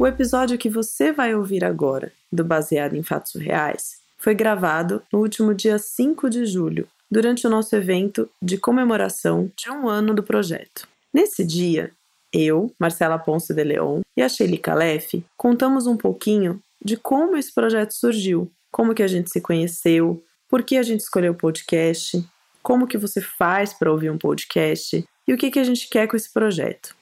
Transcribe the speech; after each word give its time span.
O 0.00 0.06
episódio 0.06 0.56
que 0.56 0.70
você 0.70 1.12
vai 1.12 1.34
ouvir 1.34 1.62
agora, 1.62 2.10
do 2.32 2.42
Baseado 2.42 2.96
em 2.96 3.02
Fatos 3.02 3.34
Reais, 3.34 3.98
foi 4.16 4.34
gravado 4.34 5.02
no 5.12 5.18
último 5.18 5.54
dia 5.54 5.78
5 5.78 6.30
de 6.30 6.46
julho, 6.46 6.88
durante 7.10 7.46
o 7.46 7.50
nosso 7.50 7.76
evento 7.76 8.26
de 8.40 8.56
comemoração 8.56 9.52
de 9.54 9.70
um 9.70 9.90
ano 9.90 10.14
do 10.14 10.22
projeto. 10.22 10.88
Nesse 11.12 11.44
dia, 11.44 11.90
eu, 12.32 12.74
Marcela 12.78 13.18
Ponce 13.18 13.52
de 13.52 13.62
Leon 13.62 14.00
e 14.16 14.22
a 14.22 14.28
Shelly 14.30 14.56
Calef 14.56 15.22
contamos 15.36 15.86
um 15.86 15.98
pouquinho 15.98 16.62
de 16.82 16.96
como 16.96 17.36
esse 17.36 17.52
projeto 17.52 17.92
surgiu, 17.92 18.50
como 18.72 18.94
que 18.94 19.02
a 19.02 19.06
gente 19.06 19.28
se 19.28 19.42
conheceu, 19.42 20.24
por 20.48 20.62
que 20.62 20.78
a 20.78 20.82
gente 20.82 21.00
escolheu 21.00 21.32
o 21.32 21.36
podcast, 21.36 22.26
como 22.62 22.86
que 22.86 22.96
você 22.96 23.20
faz 23.20 23.74
para 23.74 23.92
ouvir 23.92 24.10
um 24.10 24.16
podcast 24.16 25.04
e 25.28 25.34
o 25.34 25.36
que, 25.36 25.50
que 25.50 25.58
a 25.58 25.64
gente 25.64 25.90
quer 25.90 26.08
com 26.08 26.16
esse 26.16 26.32
projeto. 26.32 26.98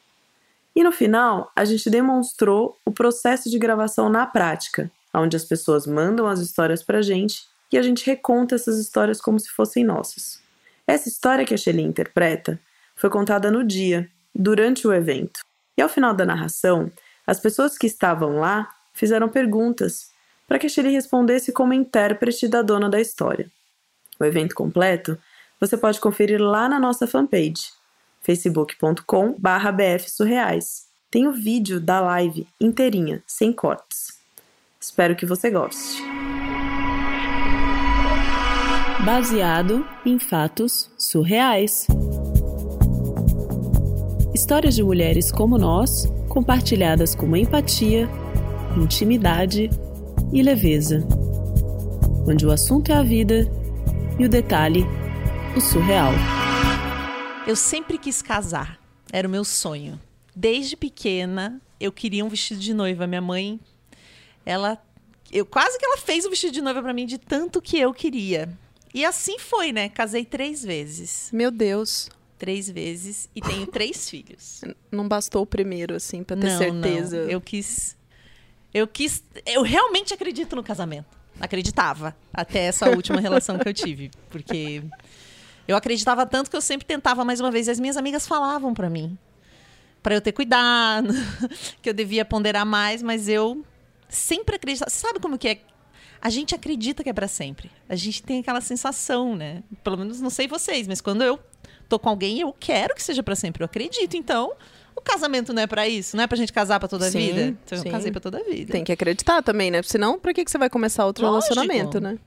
E 0.78 0.84
no 0.84 0.92
final, 0.92 1.50
a 1.56 1.64
gente 1.64 1.90
demonstrou 1.90 2.78
o 2.84 2.92
processo 2.92 3.50
de 3.50 3.58
gravação 3.58 4.08
na 4.08 4.24
prática, 4.24 4.88
onde 5.12 5.36
as 5.36 5.44
pessoas 5.44 5.88
mandam 5.88 6.28
as 6.28 6.38
histórias 6.38 6.84
para 6.84 6.98
a 6.98 7.02
gente 7.02 7.42
e 7.72 7.76
a 7.76 7.82
gente 7.82 8.06
reconta 8.06 8.54
essas 8.54 8.78
histórias 8.78 9.20
como 9.20 9.40
se 9.40 9.48
fossem 9.48 9.82
nossas. 9.84 10.40
Essa 10.86 11.08
história 11.08 11.44
que 11.44 11.52
a 11.52 11.56
Shelly 11.56 11.82
interpreta 11.82 12.60
foi 12.94 13.10
contada 13.10 13.50
no 13.50 13.64
dia, 13.64 14.08
durante 14.32 14.86
o 14.86 14.92
evento. 14.92 15.40
E 15.76 15.82
ao 15.82 15.88
final 15.88 16.14
da 16.14 16.24
narração, 16.24 16.92
as 17.26 17.40
pessoas 17.40 17.76
que 17.76 17.88
estavam 17.88 18.38
lá 18.38 18.72
fizeram 18.94 19.28
perguntas 19.28 20.12
para 20.46 20.60
que 20.60 20.66
a 20.66 20.70
Shelly 20.70 20.92
respondesse 20.92 21.50
como 21.50 21.74
intérprete 21.74 22.46
da 22.46 22.62
dona 22.62 22.88
da 22.88 23.00
história. 23.00 23.50
O 24.20 24.24
evento 24.24 24.54
completo 24.54 25.18
você 25.58 25.76
pode 25.76 25.98
conferir 25.98 26.40
lá 26.40 26.68
na 26.68 26.78
nossa 26.78 27.04
fanpage, 27.04 27.76
facebook.com 28.28 29.34
bfsurreais. 29.38 30.82
Tem 31.10 31.26
o 31.26 31.32
vídeo 31.32 31.80
da 31.80 31.98
live 31.98 32.46
inteirinha, 32.60 33.22
sem 33.26 33.50
cortes. 33.50 34.18
Espero 34.78 35.16
que 35.16 35.24
você 35.24 35.50
goste. 35.50 36.02
Baseado 39.02 39.86
em 40.04 40.18
fatos 40.18 40.90
surreais. 40.98 41.86
Histórias 44.34 44.74
de 44.74 44.82
mulheres 44.82 45.32
como 45.32 45.56
nós, 45.56 46.06
compartilhadas 46.28 47.14
com 47.14 47.34
empatia, 47.34 48.06
intimidade 48.76 49.70
e 50.30 50.42
leveza. 50.42 51.02
Onde 52.28 52.44
o 52.46 52.50
assunto 52.50 52.92
é 52.92 52.94
a 52.94 53.02
vida 53.02 53.50
e 54.18 54.26
o 54.26 54.28
detalhe, 54.28 54.84
o 55.56 55.60
surreal. 55.62 56.12
Eu 57.48 57.56
sempre 57.56 57.96
quis 57.96 58.20
casar, 58.20 58.78
era 59.10 59.26
o 59.26 59.30
meu 59.30 59.42
sonho. 59.42 59.98
Desde 60.36 60.76
pequena, 60.76 61.62
eu 61.80 61.90
queria 61.90 62.22
um 62.22 62.28
vestido 62.28 62.60
de 62.60 62.74
noiva. 62.74 63.06
Minha 63.06 63.22
mãe, 63.22 63.58
ela. 64.44 64.76
Eu, 65.32 65.46
quase 65.46 65.78
que 65.78 65.84
ela 65.86 65.96
fez 65.96 66.26
o 66.26 66.30
vestido 66.30 66.52
de 66.52 66.60
noiva 66.60 66.82
para 66.82 66.92
mim 66.92 67.06
de 67.06 67.16
tanto 67.16 67.62
que 67.62 67.78
eu 67.78 67.94
queria. 67.94 68.50
E 68.92 69.02
assim 69.02 69.38
foi, 69.38 69.72
né? 69.72 69.88
Casei 69.88 70.26
três 70.26 70.62
vezes. 70.62 71.30
Meu 71.32 71.50
Deus 71.50 72.10
três 72.38 72.68
vezes 72.68 73.30
e 73.34 73.40
tenho 73.40 73.66
três 73.66 74.10
filhos. 74.10 74.60
Não 74.92 75.08
bastou 75.08 75.40
o 75.40 75.46
primeiro, 75.46 75.94
assim, 75.94 76.22
pra 76.22 76.36
ter 76.36 76.50
não, 76.50 76.58
certeza. 76.58 77.24
Não. 77.24 77.30
Eu 77.30 77.40
quis. 77.40 77.96
Eu 78.74 78.86
quis. 78.86 79.24
Eu 79.46 79.62
realmente 79.62 80.12
acredito 80.12 80.54
no 80.54 80.62
casamento. 80.62 81.16
Acreditava. 81.40 82.14
Até 82.30 82.64
essa 82.64 82.90
última 82.90 83.20
relação 83.20 83.58
que 83.58 83.66
eu 83.66 83.72
tive. 83.72 84.10
Porque 84.28 84.82
eu 85.68 85.76
acreditava 85.76 86.24
tanto 86.24 86.50
que 86.50 86.56
eu 86.56 86.62
sempre 86.62 86.86
tentava 86.86 87.24
mais 87.24 87.40
uma 87.40 87.50
vez. 87.50 87.68
E 87.68 87.70
as 87.70 87.78
minhas 87.78 87.98
amigas 87.98 88.26
falavam 88.26 88.72
para 88.72 88.88
mim. 88.88 89.16
para 90.02 90.14
eu 90.14 90.20
ter 90.20 90.32
cuidado, 90.32 91.12
que 91.82 91.90
eu 91.90 91.94
devia 91.94 92.24
ponderar 92.24 92.64
mais, 92.64 93.02
mas 93.02 93.28
eu 93.28 93.62
sempre 94.08 94.56
acreditava. 94.56 94.90
Sabe 94.90 95.20
como 95.20 95.36
que 95.36 95.48
é? 95.48 95.60
A 96.20 96.30
gente 96.30 96.54
acredita 96.54 97.04
que 97.04 97.10
é 97.10 97.12
para 97.12 97.28
sempre. 97.28 97.70
A 97.88 97.94
gente 97.94 98.22
tem 98.22 98.40
aquela 98.40 98.60
sensação, 98.60 99.36
né? 99.36 99.62
Pelo 99.84 99.98
menos 99.98 100.20
não 100.20 100.30
sei 100.30 100.48
vocês, 100.48 100.88
mas 100.88 101.00
quando 101.00 101.22
eu 101.22 101.38
tô 101.88 101.98
com 101.98 102.08
alguém, 102.08 102.40
eu 102.40 102.52
quero 102.58 102.94
que 102.94 103.02
seja 103.02 103.22
para 103.22 103.36
sempre. 103.36 103.62
Eu 103.62 103.66
acredito. 103.66 104.16
Então, 104.16 104.52
o 104.96 105.00
casamento 105.00 105.52
não 105.52 105.62
é 105.62 105.66
para 105.66 105.86
isso, 105.86 106.16
não 106.16 106.24
é 106.24 106.26
pra 106.26 106.36
gente 106.36 106.52
casar 106.52 106.80
para 106.80 106.88
toda 106.88 107.06
a 107.06 107.10
vida. 107.10 107.56
Então, 107.64 107.78
sim. 107.78 107.86
eu 107.86 107.92
casei 107.92 108.10
para 108.10 108.20
toda 108.20 108.38
a 108.38 108.42
vida. 108.42 108.72
Tem 108.72 108.82
que 108.82 108.90
acreditar 108.90 109.42
também, 109.42 109.70
né? 109.70 109.82
Senão, 109.82 110.18
pra 110.18 110.34
que, 110.34 110.44
que 110.44 110.50
você 110.50 110.58
vai 110.58 110.68
começar 110.68 111.06
outro 111.06 111.24
Lógico. 111.24 111.54
relacionamento, 111.54 112.00
né? 112.00 112.18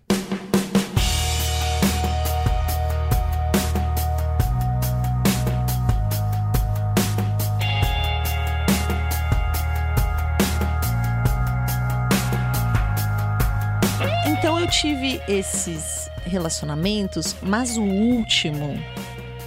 Tive 14.72 15.22
esses 15.28 16.10
relacionamentos, 16.26 17.36
mas 17.42 17.78
o 17.78 17.84
último 17.84 18.82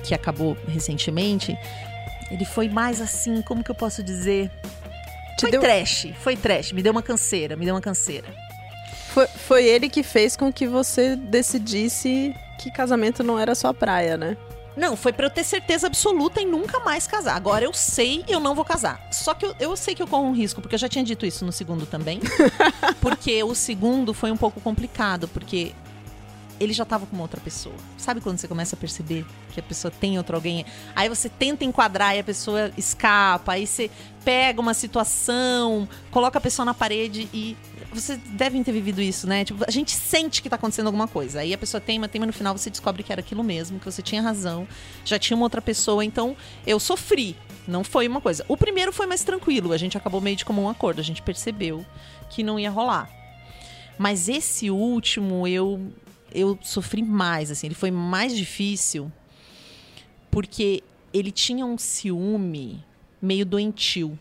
que 0.05 0.15
acabou 0.15 0.57
recentemente, 0.69 1.59
ele 2.31 2.45
foi 2.45 2.69
mais 2.69 3.01
assim, 3.01 3.41
como 3.43 3.65
que 3.65 3.71
eu 3.71 3.75
posso 3.75 4.03
dizer? 4.03 4.51
Te 5.39 5.43
foi 5.43 5.51
deu... 5.51 5.61
trash, 5.61 6.09
foi 6.21 6.37
trash, 6.37 6.73
me 6.73 6.83
deu 6.83 6.93
uma 6.93 7.03
canseira, 7.03 7.57
me 7.57 7.65
deu 7.65 7.75
uma 7.75 7.81
canseira. 7.81 8.29
Foi, 9.09 9.27
foi 9.27 9.65
ele 9.65 9.89
que 9.89 10.03
fez 10.03 10.37
com 10.37 10.53
que 10.53 10.67
você 10.67 11.17
decidisse 11.17 12.35
que 12.59 12.71
casamento 12.71 13.23
não 13.23 13.39
era 13.39 13.55
sua 13.55 13.73
praia, 13.73 14.17
né? 14.17 14.37
Não, 14.77 14.97
foi 14.97 15.13
para 15.13 15.27
eu 15.27 15.31
ter 15.31 15.45
certeza 15.45 15.87
absoluta 15.87 16.41
em 16.41 16.47
nunca 16.47 16.81
mais 16.81 17.07
casar. 17.07 17.37
Agora 17.37 17.65
eu 17.65 17.73
sei 17.73 18.25
eu 18.27 18.41
não 18.41 18.55
vou 18.55 18.65
casar. 18.65 19.01
Só 19.13 19.35
que 19.35 19.47
eu, 19.47 19.55
eu 19.61 19.77
sei 19.77 19.95
que 19.95 20.03
eu 20.03 20.07
corro 20.07 20.25
um 20.25 20.35
risco, 20.35 20.61
porque 20.61 20.75
eu 20.75 20.79
já 20.79 20.89
tinha 20.89 21.05
dito 21.05 21.25
isso 21.25 21.45
no 21.45 21.53
segundo 21.53 21.87
também. 21.87 22.21
porque 23.01 23.43
o 23.45 23.55
segundo 23.55 24.13
foi 24.13 24.31
um 24.31 24.37
pouco 24.37 24.61
complicado, 24.61 25.29
porque 25.29 25.73
ele 26.59 26.73
já 26.73 26.83
estava 26.85 27.07
com 27.07 27.15
uma 27.15 27.23
outra 27.23 27.41
pessoa. 27.41 27.75
Sabe 27.97 28.21
quando 28.21 28.39
você 28.39 28.49
começa 28.49 28.77
a 28.77 28.79
perceber 28.79 29.25
que 29.53 29.61
a 29.61 29.63
pessoa 29.63 29.91
tem 29.91 30.19
outro 30.19 30.37
alguém? 30.37 30.65
Aí 30.95 31.09
você 31.09 31.29
tenta 31.29 31.65
enquadrar 31.65 32.17
e 32.17 32.21
a 32.21 32.25
pessoa 32.25 32.71
escapa, 32.77 33.53
aí 33.53 33.67
você 33.67 33.91
pega 34.25 34.61
uma 34.61 34.75
situação, 34.75 35.89
coloca 36.11 36.39
a 36.39 36.41
pessoa 36.41 36.65
na 36.65 36.75
parede 36.75 37.29
e 37.33 37.57
vocês 38.01 38.19
devem 38.31 38.63
ter 38.63 38.73
vivido 38.73 39.01
isso, 39.01 39.27
né? 39.27 39.45
Tipo, 39.45 39.65
a 39.67 39.71
gente 39.71 39.93
sente 39.93 40.43
que 40.43 40.49
tá 40.49 40.57
acontecendo 40.57 40.87
alguma 40.87 41.09
coisa. 41.09 41.41
Aí 41.41 41.53
a 41.53 41.59
pessoa 41.59 41.81
teima, 41.81 42.09
teima, 42.09 42.27
no 42.27 42.33
final 42.33 42.57
você 42.57 42.71
descobre 42.71 43.03
que 43.03 43.13
era 43.13 43.21
aquilo 43.21 43.43
mesmo, 43.43 43.79
que 43.79 43.85
você 43.85 44.03
tinha 44.03 44.23
razão, 44.23 44.67
já 45.05 45.19
tinha 45.19 45.37
uma 45.37 45.45
outra 45.45 45.63
pessoa. 45.63 46.05
Então, 46.05 46.37
eu 46.67 46.79
sofri. 46.81 47.37
Não 47.67 47.83
foi 47.83 48.07
uma 48.07 48.21
coisa. 48.21 48.45
O 48.47 48.57
primeiro 48.57 48.93
foi 48.93 49.07
mais 49.07 49.25
tranquilo, 49.25 49.73
a 49.73 49.79
gente 49.79 49.97
acabou 49.97 50.21
meio 50.21 50.37
de 50.37 50.45
comum 50.45 50.69
acordo, 50.69 51.01
a 51.01 51.05
gente 51.05 51.23
percebeu 51.23 51.85
que 52.29 52.43
não 52.43 52.59
ia 52.59 52.71
rolar. 52.71 53.11
Mas 53.99 54.29
esse 54.29 54.71
último, 54.71 55.47
eu 55.47 55.93
eu 56.35 56.59
sofri 56.63 57.03
mais, 57.03 57.51
assim, 57.51 57.69
ele 57.69 57.77
foi 57.77 57.93
mais 57.93 58.37
difícil 58.37 59.11
porque 60.31 60.83
ele 61.13 61.31
tinha 61.31 61.65
um 61.65 61.79
ciúme 61.79 62.85
meio 63.23 63.47
doentio. 63.47 64.19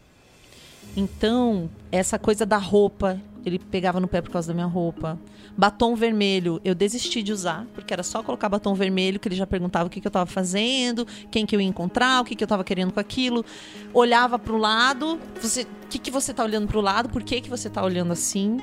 Então, 0.95 1.69
essa 1.91 2.19
coisa 2.19 2.45
da 2.45 2.57
roupa, 2.57 3.19
ele 3.45 3.57
pegava 3.59 3.99
no 3.99 4.07
pé 4.07 4.21
por 4.21 4.31
causa 4.31 4.49
da 4.49 4.53
minha 4.53 4.67
roupa. 4.67 5.19
Batom 5.55 5.95
vermelho, 5.95 6.59
eu 6.65 6.73
desisti 6.73 7.21
de 7.21 7.31
usar, 7.31 7.65
porque 7.73 7.93
era 7.93 8.03
só 8.03 8.23
colocar 8.23 8.49
batom 8.49 8.73
vermelho, 8.73 9.19
que 9.19 9.27
ele 9.27 9.35
já 9.35 9.45
perguntava 9.45 9.85
o 9.85 9.89
que, 9.89 10.01
que 10.01 10.07
eu 10.07 10.09
estava 10.09 10.25
fazendo, 10.25 11.05
quem 11.29 11.45
que 11.45 11.55
eu 11.55 11.61
ia 11.61 11.67
encontrar, 11.67 12.21
o 12.21 12.25
que, 12.25 12.35
que 12.35 12.43
eu 12.43 12.45
estava 12.45 12.63
querendo 12.63 12.91
com 12.91 12.99
aquilo. 12.99 13.45
Olhava 13.93 14.39
para 14.39 14.53
o 14.53 14.57
lado, 14.57 15.19
você, 15.39 15.61
o 15.61 15.87
que, 15.89 15.99
que 15.99 16.11
você 16.11 16.31
está 16.31 16.43
olhando 16.43 16.67
para 16.67 16.77
o 16.77 16.81
lado, 16.81 17.09
por 17.09 17.23
que, 17.23 17.41
que 17.41 17.49
você 17.49 17.67
está 17.67 17.83
olhando 17.83 18.13
assim? 18.13 18.57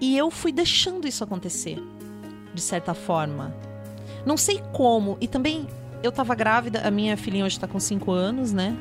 E 0.00 0.16
eu 0.16 0.30
fui 0.30 0.52
deixando 0.52 1.06
isso 1.08 1.24
acontecer 1.24 1.82
de 2.54 2.60
certa 2.60 2.94
forma. 2.94 3.54
Não 4.26 4.36
sei 4.36 4.62
como. 4.72 5.16
E 5.20 5.26
também 5.26 5.66
eu 6.02 6.12
tava 6.12 6.34
grávida, 6.34 6.86
a 6.86 6.90
minha 6.90 7.16
filhinha 7.16 7.44
hoje 7.44 7.58
tá 7.58 7.66
com 7.66 7.80
5 7.80 8.10
anos, 8.10 8.52
né? 8.52 8.76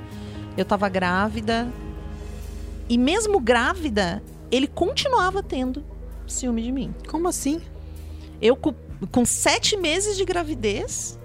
Eu 0.57 0.65
tava 0.65 0.89
grávida. 0.89 1.67
E 2.89 2.97
mesmo 2.97 3.39
grávida, 3.39 4.23
ele 4.49 4.67
continuava 4.67 5.43
tendo 5.43 5.83
ciúme 6.25 6.61
de 6.61 6.71
mim. 6.71 6.93
Como 7.07 7.27
assim? 7.27 7.61
Eu, 8.41 8.55
com, 8.55 8.73
com 9.11 9.25
sete 9.25 9.75
meses 9.75 10.15
de 10.15 10.23
gravidez, 10.23 11.19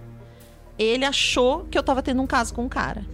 ele 0.78 1.04
achou 1.04 1.64
que 1.64 1.78
eu 1.78 1.82
tava 1.82 2.02
tendo 2.02 2.22
um 2.22 2.26
caso 2.26 2.54
com 2.54 2.64
um 2.64 2.68
cara. 2.68 3.06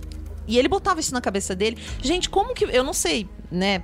E 0.47 0.59
ele 0.59 0.69
botava 0.69 1.01
isso 1.01 1.13
na 1.13 1.21
cabeça 1.21 1.55
dele. 1.55 1.77
Gente, 2.01 2.31
como 2.31 2.55
que. 2.55 2.65
Eu 2.65 2.83
não 2.83 2.95
sei, 2.95 3.29
né? 3.51 3.83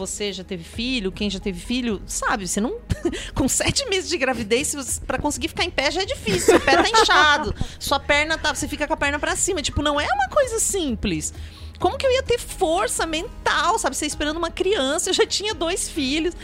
você 0.00 0.32
já 0.32 0.42
teve 0.42 0.64
filho, 0.64 1.12
quem 1.12 1.28
já 1.28 1.38
teve 1.38 1.60
filho, 1.60 2.02
sabe, 2.06 2.48
você 2.48 2.60
não. 2.60 2.78
com 3.34 3.48
sete 3.48 3.88
meses 3.88 4.08
de 4.08 4.16
gravidez, 4.16 4.74
para 5.06 5.18
conseguir 5.18 5.48
ficar 5.48 5.64
em 5.64 5.70
pé 5.70 5.90
já 5.90 6.02
é 6.02 6.06
difícil. 6.06 6.56
O 6.56 6.60
pé 6.60 6.76
tá 6.76 6.88
inchado, 6.88 7.54
sua 7.78 8.00
perna 8.00 8.38
tá. 8.38 8.54
Você 8.54 8.66
fica 8.66 8.86
com 8.86 8.94
a 8.94 8.96
perna 8.96 9.18
para 9.18 9.36
cima. 9.36 9.60
Tipo, 9.62 9.82
não 9.82 10.00
é 10.00 10.06
uma 10.06 10.28
coisa 10.28 10.58
simples. 10.58 11.34
Como 11.80 11.98
que 11.98 12.06
eu 12.06 12.12
ia 12.12 12.22
ter 12.22 12.38
força 12.38 13.04
mental, 13.06 13.76
sabe? 13.78 13.96
Você 13.96 14.06
esperando 14.06 14.36
uma 14.36 14.50
criança, 14.50 15.10
eu 15.10 15.14
já 15.14 15.26
tinha 15.26 15.54
dois 15.54 15.88
filhos. 15.88 16.34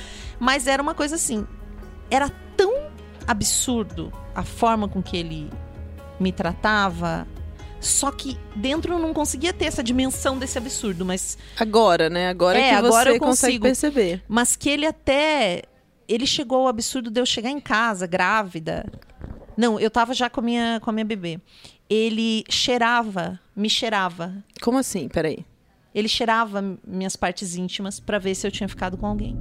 Mas 0.41 0.67
era 0.67 0.83
uma 0.83 0.95
coisa 0.95 1.15
assim. 1.15 1.47
Era 2.11 2.29
tão 2.57 2.73
absurdo 3.27 4.13
a 4.35 4.43
forma 4.43 4.89
com 4.89 5.03
que 5.03 5.17
ele 5.17 5.51
me 6.19 6.33
tratava, 6.33 7.27
Só 7.79 8.11
que 8.11 8.39
dentro 8.57 8.95
eu 8.95 8.99
não 8.99 9.13
conseguia 9.13 9.53
ter 9.53 9.67
essa 9.67 9.83
dimensão 9.83 10.39
desse 10.39 10.57
absurdo, 10.57 11.05
mas 11.05 11.37
Agora, 11.61 12.09
né? 12.09 12.29
Agora 12.29 12.59
É, 12.59 12.71
que 12.71 12.81
você 12.81 12.87
agora 12.87 13.11
eu 13.11 13.19
consegue 13.19 13.61
perceber. 13.61 14.23
mas 14.27 14.57
que 14.57 14.71
ele 14.71 14.87
até 14.87 15.63
ele 16.09 16.27
chegou 16.27 16.61
ao 16.63 16.69
absurdo 16.69 17.11
de 17.11 17.21
eu 17.21 17.27
chegar 17.27 17.51
em 17.51 17.61
casa 17.61 18.07
grávida. 18.07 18.87
Não, 19.57 19.79
eu 19.79 19.91
tava 19.91 20.15
já 20.15 20.31
com 20.31 20.41
a 20.41 20.43
minha 20.43 20.81
com 20.81 20.89
a 20.89 20.93
minha 20.93 21.05
bebê. 21.05 21.39
Ele 21.89 22.45
cheirava, 22.49 23.39
me 23.55 23.71
cheirava. 23.71 24.45
Como 24.61 24.79
assim? 24.79 25.09
Peraí. 25.09 25.45
Ele 25.95 26.09
cheirava 26.09 26.79
minhas 26.87 27.17
partes 27.17 27.57
íntimas 27.57 28.01
pra 28.01 28.19
ver 28.19 28.35
se 28.35 28.47
eu 28.47 28.51
tinha 28.51 28.69
ficado 28.69 28.97
com 28.97 29.07
alguém. 29.07 29.39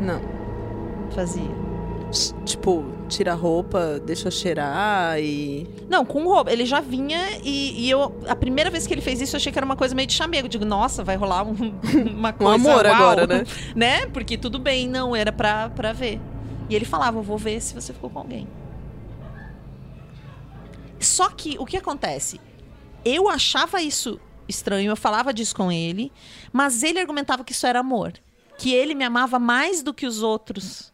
Não. 0.00 0.20
Fazia. 1.14 1.57
Tipo, 2.68 2.84
tira 3.08 3.32
a 3.32 3.34
roupa, 3.34 3.98
deixa 4.04 4.30
cheirar 4.30 5.18
e. 5.18 5.66
Não, 5.88 6.04
com 6.04 6.24
roupa. 6.24 6.52
Ele 6.52 6.66
já 6.66 6.80
vinha 6.80 7.18
e, 7.42 7.86
e 7.86 7.90
eu. 7.90 8.20
A 8.28 8.36
primeira 8.36 8.70
vez 8.70 8.86
que 8.86 8.92
ele 8.92 9.00
fez 9.00 9.22
isso, 9.22 9.34
eu 9.34 9.38
achei 9.38 9.50
que 9.50 9.58
era 9.58 9.64
uma 9.64 9.76
coisa 9.76 9.94
meio 9.94 10.06
de 10.06 10.12
chamego. 10.12 10.46
Eu 10.46 10.50
Digo, 10.50 10.66
nossa, 10.66 11.02
vai 11.02 11.16
rolar 11.16 11.44
um, 11.44 11.54
uma 12.14 12.28
Um 12.28 12.32
coisa. 12.32 12.54
amor 12.54 12.84
uau, 12.84 12.94
agora, 12.94 13.26
né? 13.26 13.44
né? 13.74 14.06
Porque 14.08 14.36
tudo 14.36 14.58
bem, 14.58 14.86
não, 14.86 15.16
era 15.16 15.32
pra, 15.32 15.70
pra 15.70 15.94
ver. 15.94 16.20
E 16.68 16.74
ele 16.74 16.84
falava, 16.84 17.18
eu 17.18 17.22
vou 17.22 17.38
ver 17.38 17.58
se 17.62 17.74
você 17.74 17.92
ficou 17.94 18.10
com 18.10 18.18
alguém. 18.18 18.46
Só 21.00 21.30
que 21.30 21.56
o 21.58 21.64
que 21.64 21.76
acontece? 21.78 22.38
Eu 23.02 23.30
achava 23.30 23.80
isso 23.80 24.20
estranho, 24.46 24.90
eu 24.90 24.96
falava 24.96 25.32
disso 25.32 25.54
com 25.56 25.72
ele, 25.72 26.12
mas 26.52 26.82
ele 26.82 26.98
argumentava 26.98 27.44
que 27.44 27.52
isso 27.52 27.66
era 27.66 27.80
amor. 27.80 28.12
Que 28.58 28.74
ele 28.74 28.94
me 28.94 29.04
amava 29.04 29.38
mais 29.38 29.82
do 29.82 29.94
que 29.94 30.06
os 30.06 30.22
outros 30.22 30.92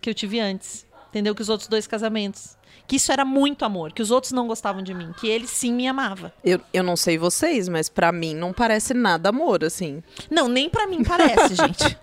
que 0.00 0.10
eu 0.10 0.14
tive 0.14 0.38
antes. 0.38 0.84
Entendeu? 1.14 1.32
Que 1.32 1.42
os 1.42 1.48
outros 1.48 1.68
dois 1.68 1.86
casamentos. 1.86 2.56
Que 2.88 2.96
isso 2.96 3.12
era 3.12 3.24
muito 3.24 3.64
amor, 3.64 3.92
que 3.92 4.02
os 4.02 4.10
outros 4.10 4.32
não 4.32 4.48
gostavam 4.48 4.82
de 4.82 4.92
mim, 4.92 5.12
que 5.20 5.28
ele 5.28 5.46
sim 5.46 5.72
me 5.72 5.86
amava. 5.86 6.34
Eu, 6.44 6.60
eu 6.72 6.82
não 6.82 6.96
sei 6.96 7.16
vocês, 7.16 7.68
mas 7.68 7.88
pra 7.88 8.10
mim 8.10 8.34
não 8.34 8.52
parece 8.52 8.92
nada 8.92 9.28
amor, 9.28 9.62
assim. 9.62 10.02
Não, 10.28 10.48
nem 10.48 10.68
pra 10.68 10.88
mim 10.88 11.04
parece, 11.04 11.54
gente. 11.56 11.96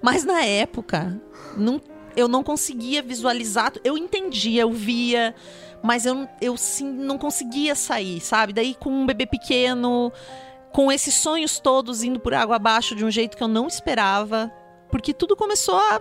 Mas 0.00 0.24
na 0.24 0.44
época, 0.44 1.20
não, 1.56 1.80
eu 2.16 2.28
não 2.28 2.44
conseguia 2.44 3.02
visualizar. 3.02 3.72
Eu 3.82 3.98
entendia, 3.98 4.62
eu 4.62 4.72
via, 4.72 5.34
mas 5.82 6.06
eu, 6.06 6.28
eu 6.40 6.56
sim 6.56 6.88
não 6.88 7.18
conseguia 7.18 7.74
sair, 7.74 8.20
sabe? 8.20 8.52
Daí 8.52 8.76
com 8.76 8.90
um 8.90 9.04
bebê 9.04 9.26
pequeno, 9.26 10.12
com 10.72 10.92
esses 10.92 11.16
sonhos 11.16 11.58
todos 11.58 12.04
indo 12.04 12.20
por 12.20 12.32
água 12.32 12.54
abaixo 12.54 12.94
de 12.94 13.04
um 13.04 13.10
jeito 13.10 13.36
que 13.36 13.42
eu 13.42 13.48
não 13.48 13.66
esperava. 13.66 14.52
Porque 14.88 15.12
tudo 15.12 15.34
começou 15.34 15.76
a. 15.76 16.00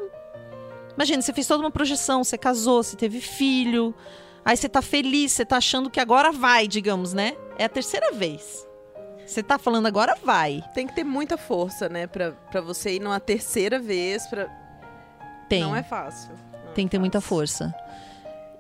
Imagina, 0.96 1.22
você 1.22 1.34
fez 1.34 1.48
toda 1.48 1.64
uma 1.64 1.72
projeção, 1.72 2.24
você 2.24 2.38
casou, 2.38 2.84
você 2.84 2.96
teve 2.96 3.20
filho. 3.22 3.94
Aí 4.44 4.58
você 4.58 4.68
tá 4.68 4.82
feliz, 4.82 5.32
você 5.32 5.46
tá 5.46 5.58
achando 5.58 5.90
que 5.90 6.00
agora 6.00 6.32
vai, 6.32 6.68
digamos, 6.68 7.14
né? 7.14 7.36
É 7.58 7.66
a 7.66 7.70
terceira 7.70 8.12
vez. 8.12 8.68
Você 9.26 9.42
tá 9.42 9.58
falando 9.58 9.86
agora 9.86 10.16
vai. 10.24 10.64
Tem 10.74 10.86
que 10.88 10.94
ter 10.94 11.04
muita 11.04 11.38
força, 11.38 11.88
né? 11.88 12.08
Pra, 12.08 12.32
pra 12.32 12.60
você 12.60 12.96
ir 12.96 13.00
numa 13.00 13.20
terceira 13.20 13.80
vez. 13.80 14.28
Pra... 14.28 14.48
Tem. 15.48 15.62
Não 15.62 15.76
é 15.76 15.84
fácil. 15.84 16.32
Não 16.66 16.74
Tem 16.74 16.84
é 16.84 16.88
que 16.88 16.92
ter 16.92 17.00
muita 17.00 17.22
fácil. 17.22 17.30
força. 17.30 17.76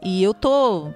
E 0.01 0.23
eu 0.23 0.33
tô. 0.33 0.93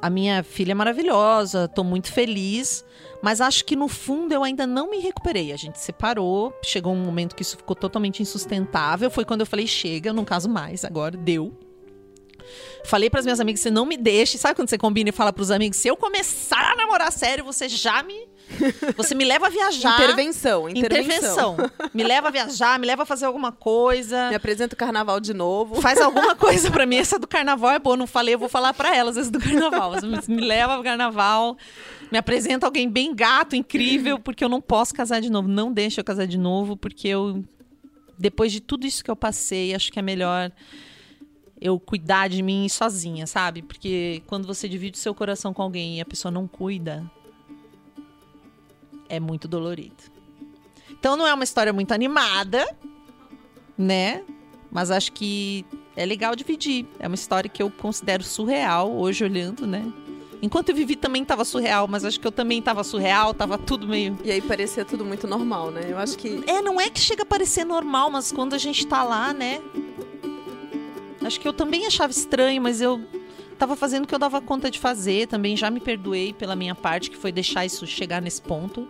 A 0.00 0.08
minha 0.08 0.42
filha 0.42 0.72
é 0.72 0.74
maravilhosa, 0.74 1.68
tô 1.68 1.84
muito 1.84 2.12
feliz. 2.12 2.84
Mas 3.22 3.40
acho 3.40 3.64
que 3.64 3.76
no 3.76 3.86
fundo 3.86 4.32
eu 4.32 4.42
ainda 4.42 4.66
não 4.66 4.90
me 4.90 4.98
recuperei. 4.98 5.52
A 5.52 5.56
gente 5.56 5.78
separou, 5.78 6.58
chegou 6.64 6.92
um 6.92 7.04
momento 7.04 7.36
que 7.36 7.42
isso 7.42 7.56
ficou 7.56 7.76
totalmente 7.76 8.22
insustentável. 8.22 9.10
Foi 9.10 9.24
quando 9.24 9.40
eu 9.40 9.46
falei: 9.46 9.66
chega, 9.66 10.08
eu 10.08 10.14
não 10.14 10.24
caso 10.24 10.48
mais, 10.48 10.84
agora 10.84 11.16
deu. 11.16 11.52
Falei 12.84 13.10
pras 13.10 13.24
minhas 13.24 13.40
amigas: 13.40 13.60
você 13.60 13.70
não 13.70 13.84
me 13.84 13.96
deixe. 13.96 14.38
Sabe 14.38 14.54
quando 14.54 14.70
você 14.70 14.78
combina 14.78 15.10
e 15.10 15.12
fala 15.12 15.32
pros 15.32 15.50
amigos: 15.50 15.76
se 15.76 15.88
eu 15.88 15.96
começar 15.96 16.72
a 16.72 16.76
namorar 16.76 17.12
sério, 17.12 17.44
você 17.44 17.68
já 17.68 18.02
me. 18.02 18.28
Você 18.96 19.14
me 19.14 19.24
leva 19.24 19.46
a 19.46 19.50
viajar. 19.50 19.94
Intervenção, 19.94 20.68
intervenção. 20.68 21.54
Intervenção. 21.54 21.90
Me 21.94 22.02
leva 22.02 22.28
a 22.28 22.30
viajar, 22.30 22.78
me 22.78 22.86
leva 22.86 23.02
a 23.02 23.06
fazer 23.06 23.26
alguma 23.26 23.52
coisa. 23.52 24.28
Me 24.28 24.34
apresenta 24.34 24.74
o 24.74 24.78
carnaval 24.78 25.20
de 25.20 25.32
novo. 25.32 25.80
Faz 25.80 26.00
alguma 26.00 26.34
coisa 26.36 26.70
pra 26.70 26.84
mim. 26.86 26.96
Essa 26.96 27.18
do 27.18 27.26
carnaval 27.28 27.70
é 27.70 27.78
boa. 27.78 27.96
Não 27.96 28.06
falei, 28.06 28.34
eu 28.34 28.38
vou 28.38 28.48
falar 28.48 28.72
pra 28.74 28.94
elas 28.96 29.16
essa 29.16 29.30
do 29.30 29.38
carnaval. 29.40 29.92
Me- 30.02 30.34
Me 30.36 30.42
leva 30.46 30.74
pro 30.74 30.84
carnaval. 30.84 31.56
Me 32.10 32.18
apresenta 32.18 32.66
alguém 32.66 32.88
bem 32.88 33.14
gato, 33.14 33.54
incrível, 33.54 34.18
porque 34.18 34.44
eu 34.44 34.48
não 34.48 34.60
posso 34.60 34.92
casar 34.94 35.20
de 35.20 35.30
novo. 35.30 35.46
Não 35.48 35.72
deixa 35.72 36.00
eu 36.00 36.04
casar 36.04 36.26
de 36.26 36.36
novo, 36.38 36.76
porque 36.76 37.08
eu. 37.08 37.44
Depois 38.18 38.52
de 38.52 38.60
tudo 38.60 38.86
isso 38.86 39.02
que 39.04 39.10
eu 39.10 39.16
passei, 39.16 39.74
acho 39.74 39.90
que 39.92 39.98
é 39.98 40.02
melhor 40.02 40.52
eu 41.60 41.78
cuidar 41.78 42.28
de 42.28 42.42
mim 42.42 42.68
sozinha, 42.68 43.26
sabe? 43.26 43.62
Porque 43.62 44.22
quando 44.26 44.46
você 44.46 44.68
divide 44.68 44.98
seu 44.98 45.14
coração 45.14 45.52
com 45.54 45.62
alguém 45.62 45.98
e 45.98 46.00
a 46.00 46.04
pessoa 46.06 46.30
não 46.32 46.46
cuida, 46.48 47.04
é 49.10 49.20
muito 49.20 49.46
dolorido. 49.46 50.04
Então 50.90 51.16
não 51.16 51.26
é 51.26 51.34
uma 51.34 51.44
história 51.44 51.72
muito 51.72 51.92
animada, 51.92 52.66
né? 53.76 54.22
Mas 54.70 54.90
acho 54.90 55.12
que 55.12 55.66
é 55.96 56.06
legal 56.06 56.36
dividir. 56.36 56.86
É 56.98 57.06
uma 57.06 57.14
história 57.14 57.50
que 57.50 57.62
eu 57.62 57.70
considero 57.70 58.22
surreal 58.22 58.90
hoje 58.92 59.24
olhando, 59.24 59.66
né? 59.66 59.92
Enquanto 60.42 60.70
eu 60.70 60.74
vivi 60.74 60.96
também 60.96 61.22
tava 61.24 61.44
surreal, 61.44 61.86
mas 61.86 62.04
acho 62.04 62.18
que 62.18 62.26
eu 62.26 62.32
também 62.32 62.62
tava 62.62 62.82
surreal, 62.82 63.34
tava 63.34 63.58
tudo 63.58 63.86
meio. 63.86 64.16
E 64.24 64.30
aí 64.30 64.40
parecia 64.40 64.84
tudo 64.84 65.04
muito 65.04 65.26
normal, 65.26 65.70
né? 65.70 65.82
Eu 65.88 65.98
acho 65.98 66.16
que. 66.16 66.42
É, 66.46 66.62
não 66.62 66.80
é 66.80 66.88
que 66.88 67.00
chega 67.00 67.24
a 67.24 67.26
parecer 67.26 67.64
normal, 67.64 68.10
mas 68.10 68.32
quando 68.32 68.54
a 68.54 68.58
gente 68.58 68.86
tá 68.86 69.02
lá, 69.02 69.34
né? 69.34 69.60
Acho 71.22 71.38
que 71.38 71.46
eu 71.46 71.52
também 71.52 71.84
achava 71.86 72.10
estranho, 72.10 72.62
mas 72.62 72.80
eu 72.80 73.00
tava 73.60 73.76
fazendo 73.76 74.04
o 74.04 74.06
que 74.06 74.14
eu 74.14 74.18
dava 74.18 74.40
conta 74.40 74.70
de 74.70 74.78
fazer. 74.78 75.28
Também 75.28 75.54
já 75.54 75.70
me 75.70 75.80
perdoei 75.80 76.32
pela 76.32 76.56
minha 76.56 76.74
parte, 76.74 77.10
que 77.10 77.16
foi 77.16 77.30
deixar 77.30 77.64
isso 77.66 77.86
chegar 77.86 78.22
nesse 78.22 78.40
ponto. 78.40 78.88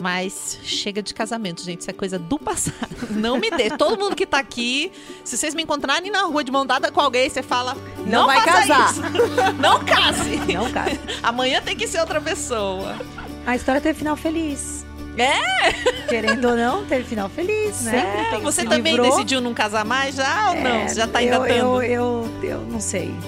Mas 0.00 0.58
chega 0.64 1.02
de 1.02 1.14
casamento, 1.14 1.62
gente. 1.62 1.82
Isso 1.82 1.90
é 1.90 1.92
coisa 1.92 2.18
do 2.18 2.38
passado. 2.38 2.96
Não 3.10 3.38
me 3.38 3.50
dê. 3.50 3.70
Todo 3.70 3.98
mundo 3.98 4.16
que 4.16 4.26
tá 4.26 4.38
aqui, 4.38 4.90
se 5.22 5.36
vocês 5.36 5.54
me 5.54 5.62
encontrarem 5.62 6.10
na 6.10 6.22
rua 6.22 6.42
de 6.42 6.50
mão 6.50 6.66
dada 6.66 6.90
com 6.90 7.00
alguém, 7.00 7.28
você 7.28 7.42
fala: 7.42 7.76
Não, 7.98 8.20
Não 8.20 8.26
vai 8.26 8.42
casar." 8.42 8.90
isso." 8.90 9.02
Não 9.60 9.84
case. 9.84 10.36
Não, 10.52 10.72
cara. 10.72 10.98
Amanhã 11.22 11.60
tem 11.62 11.76
que 11.76 11.86
ser 11.86 12.00
outra 12.00 12.20
pessoa. 12.20 12.98
A 13.46 13.54
história 13.54 13.80
teve 13.80 13.98
final 13.98 14.16
feliz. 14.16 14.83
É? 15.16 15.72
Querendo 16.08 16.48
ou 16.48 16.56
não, 16.56 16.84
teve 16.86 17.04
final 17.04 17.28
feliz, 17.28 17.82
né? 17.82 18.26
É, 18.26 18.30
Tem- 18.32 18.40
você 18.40 18.64
também 18.64 18.94
livrou. 18.94 19.08
decidiu 19.10 19.40
não 19.40 19.54
casar 19.54 19.84
mais 19.84 20.16
já 20.16 20.50
ou 20.50 20.56
não? 20.60 20.70
É, 20.82 20.88
Você 20.88 20.94
já 20.96 21.06
tá 21.06 21.22
eu, 21.22 21.28
engatando? 21.46 21.82
eu, 21.82 21.82
eu, 21.82 22.28
eu 22.42 22.58
não 22.62 22.80
sei. 22.80 23.14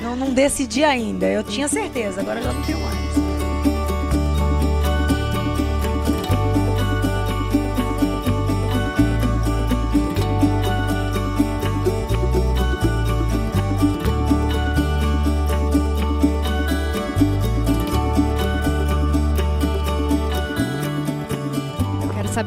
não, 0.00 0.16
não 0.16 0.30
decidi 0.32 0.84
ainda. 0.84 1.26
Eu 1.26 1.42
tinha 1.42 1.68
certeza, 1.68 2.20
agora 2.20 2.40
já 2.40 2.52
não 2.52 2.62
tenho 2.62 2.78
mais. 2.80 2.95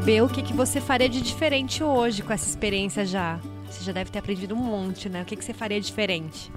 Saber 0.09 0.23
o 0.23 0.27
que, 0.27 0.41
que 0.41 0.53
você 0.53 0.81
faria 0.81 1.07
de 1.07 1.21
diferente 1.21 1.83
hoje 1.83 2.23
com 2.23 2.33
essa 2.33 2.49
experiência 2.49 3.05
já. 3.05 3.39
Você 3.69 3.83
já 3.83 3.91
deve 3.91 4.09
ter 4.09 4.17
aprendido 4.17 4.55
um 4.55 4.57
monte, 4.57 5.07
né? 5.07 5.21
O 5.21 5.25
que, 5.25 5.35
que 5.35 5.45
você 5.45 5.53
faria 5.53 5.79
diferente? 5.79 6.51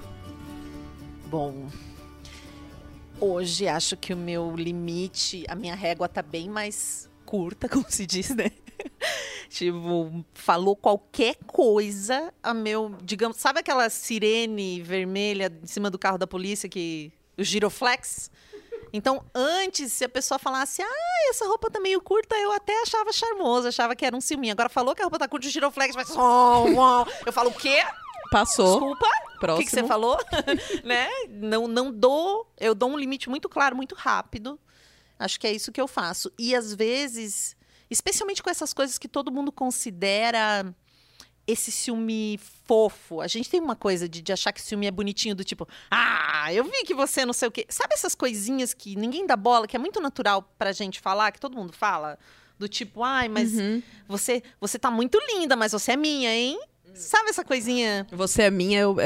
Bom, 1.27 1.67
hoje 3.19 3.67
acho 3.67 3.95
que 3.95 4.11
o 4.11 4.17
meu 4.17 4.55
limite, 4.55 5.45
a 5.47 5.53
minha 5.53 5.75
régua 5.75 6.09
tá 6.09 6.23
bem 6.23 6.49
mais 6.49 7.07
curta, 7.27 7.69
como 7.69 7.85
se 7.89 8.07
diz, 8.07 8.35
né? 8.35 8.49
tipo, 9.49 10.25
falou 10.33 10.75
qualquer 10.75 11.35
coisa, 11.45 12.33
a 12.41 12.55
meu, 12.55 12.95
digamos, 13.03 13.37
sabe 13.37 13.59
aquela 13.59 13.87
sirene 13.87 14.81
vermelha 14.81 15.55
em 15.61 15.67
cima 15.67 15.91
do 15.91 15.99
carro 15.99 16.17
da 16.17 16.25
polícia 16.25 16.67
que 16.67 17.11
o 17.37 17.43
giroflex? 17.43 18.31
Então, 18.95 19.25
antes, 19.33 19.91
se 19.91 20.05
a 20.05 20.09
pessoa 20.09 20.37
falasse, 20.37 20.83
ah, 20.83 21.29
essa 21.29 21.47
roupa 21.47 21.71
tá 21.71 21.79
meio 21.79 21.99
curta, 21.99 22.35
eu 22.35 22.51
até 22.51 22.79
achava 22.83 23.11
charmoso, 23.11 23.67
achava 23.67 23.95
que 23.95 24.05
era 24.05 24.15
um 24.15 24.21
ciúminho. 24.21 24.53
Agora 24.53 24.69
falou 24.69 24.93
que 24.93 25.01
a 25.01 25.05
roupa 25.05 25.17
tá 25.17 25.27
curta, 25.27 25.47
o 25.47 25.49
giroflex 25.49 25.95
vai. 25.95 26.03
Eu 26.03 27.33
falo, 27.33 27.49
o 27.49 27.53
quê? 27.53 27.83
Passou. 28.29 28.79
Desculpa. 28.79 29.07
O 29.35 29.39
Próximo. 29.39 29.65
que, 29.65 29.69
que 29.71 29.81
você 29.81 29.87
falou? 29.87 30.17
né? 30.85 31.09
Não, 31.27 31.67
não 31.67 31.91
dou. 31.91 32.47
Eu 32.59 32.75
dou 32.75 32.89
um 32.89 32.97
limite 32.97 33.29
muito 33.29 33.49
claro, 33.49 33.75
muito 33.75 33.95
rápido. 33.95 34.59
Acho 35.17 35.39
que 35.39 35.47
é 35.47 35.51
isso 35.51 35.71
que 35.71 35.81
eu 35.81 35.87
faço. 35.87 36.31
E 36.37 36.55
às 36.55 36.73
vezes, 36.73 37.55
especialmente 37.89 38.43
com 38.43 38.49
essas 38.49 38.73
coisas 38.73 38.97
que 38.99 39.07
todo 39.07 39.31
mundo 39.31 39.51
considera 39.51 40.73
esse 41.45 41.71
ciúme 41.71 42.39
fofo. 42.65 43.19
A 43.21 43.27
gente 43.27 43.49
tem 43.49 43.59
uma 43.59 43.75
coisa 43.75 44.07
de, 44.07 44.21
de 44.21 44.31
achar 44.33 44.51
que 44.51 44.61
ciúme 44.61 44.87
é 44.87 44.91
bonitinho, 44.91 45.35
do 45.35 45.43
tipo, 45.43 45.67
ah, 45.91 46.53
eu 46.53 46.63
vi 46.63 46.83
que 46.85 46.93
você 46.93 47.25
não 47.25 47.33
sei 47.33 47.47
o 47.47 47.51
quê. 47.51 47.65
Sabe 47.69 47.93
essas 47.93 48.15
coisinhas 48.15 48.73
que 48.73 48.95
ninguém 48.95 49.25
dá 49.27 49.35
bola, 49.35 49.67
que 49.67 49.75
é 49.75 49.79
muito 49.79 49.99
natural 49.99 50.41
pra 50.57 50.71
gente 50.71 50.99
falar, 51.01 51.31
que 51.31 51.39
todo 51.39 51.55
mundo 51.57 51.73
fala? 51.73 52.17
Do 52.57 52.67
tipo, 52.67 53.03
ai, 53.03 53.27
mas 53.27 53.53
Uhum. 53.53 53.81
você, 54.07 54.41
você 54.61 54.77
tá 54.79 54.89
muito 54.91 55.19
linda, 55.35 55.55
mas 55.55 55.71
você 55.71 55.93
é 55.93 55.97
minha, 55.97 56.33
hein? 56.33 56.59
Sabe 56.95 57.29
essa 57.29 57.43
coisinha? 57.43 58.05
Você 58.11 58.43
é 58.43 58.51
minha, 58.51 58.79
é 58.81 58.87
o, 58.87 58.99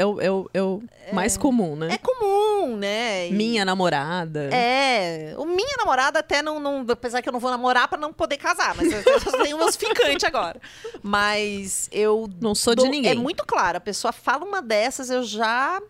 é 0.54 0.62
o, 0.62 0.82
é 1.04 1.12
mais 1.12 1.36
comum, 1.36 1.74
né? 1.76 1.88
É 1.94 1.98
comum, 1.98 2.76
né? 2.76 3.28
E- 3.28 3.32
Minha 3.32 3.64
namorada. 3.64 4.50
É, 4.52 5.34
o 5.38 5.44
minha 5.46 5.76
namorada 5.78 6.18
até 6.18 6.42
não, 6.42 6.60
não- 6.60 6.84
apesar 6.88 7.22
que 7.22 7.28
eu 7.28 7.32
não 7.32 7.40
vou 7.40 7.50
namorar 7.50 7.88
pra 7.88 7.98
não 7.98 8.12
poder 8.12 8.36
casar, 8.36 8.74
mas 8.74 8.92
eu, 8.92 9.00
eu 9.00 9.42
tenho 9.42 9.56
meus 9.58 9.76
ficantes 9.76 10.24
agora. 10.24 10.60
Mas 11.02 11.88
eu 11.92 12.28
Não 12.40 12.54
sou 12.54 12.74
de 12.74 12.82
dou- 12.82 12.90
ninguém. 12.90 13.12
É 13.12 13.14
muito 13.14 13.44
claro, 13.46 13.78
a 13.78 13.80
pessoa 13.80 14.12
fala 14.12 14.44
uma 14.44 14.60
dessas, 14.60 15.10
eu 15.10 15.22
já 15.22 15.80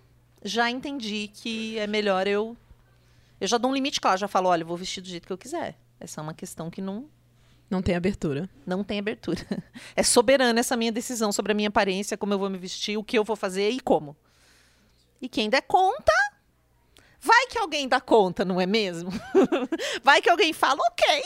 já 0.44 0.70
entendi 0.70 1.28
que 1.34 1.76
é 1.78 1.86
melhor 1.88 2.28
eu 2.28 2.56
eu 3.40 3.46
já 3.48 3.58
dou 3.58 3.70
um 3.70 3.74
limite 3.74 4.00
claro, 4.00 4.18
já 4.18 4.28
falo, 4.28 4.48
olha, 4.48 4.62
eu 4.62 4.66
vou 4.66 4.76
vestir 4.76 5.00
do 5.00 5.08
jeito 5.08 5.26
que 5.26 5.32
eu 5.32 5.38
quiser. 5.38 5.76
Essa 6.00 6.20
é 6.20 6.22
uma 6.22 6.34
questão 6.34 6.70
que 6.70 6.80
não 6.80 7.06
Não 7.70 7.82
tem 7.82 7.94
abertura. 7.94 8.48
não 8.66 8.82
tem 8.82 8.98
abertura. 8.98 9.40
É 9.94 10.02
soberana 10.02 10.58
essa 10.60 10.76
minha 10.76 10.92
decisão 10.92 11.32
sobre 11.32 11.52
a 11.52 11.54
minha 11.54 11.68
aparência, 11.68 12.16
como 12.16 12.32
eu 12.32 12.38
vou 12.38 12.48
me 12.48 12.58
vestir, 12.58 12.96
o 12.96 13.04
que 13.04 13.18
eu 13.18 13.24
vou 13.24 13.36
fazer 13.36 13.70
e 13.70 13.80
como. 13.80 14.16
E 15.20 15.28
quem 15.28 15.50
der 15.50 15.62
conta, 15.62 16.12
vai 17.20 17.46
que 17.48 17.58
alguém 17.58 17.88
dá 17.88 18.00
conta, 18.00 18.44
não 18.44 18.60
é 18.60 18.66
mesmo? 18.66 19.10
Vai 20.04 20.22
que 20.22 20.30
alguém 20.30 20.52
fala, 20.52 20.78
ok, 20.92 21.22